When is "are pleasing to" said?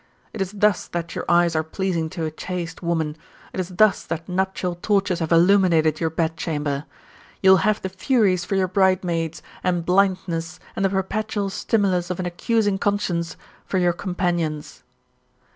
1.55-2.25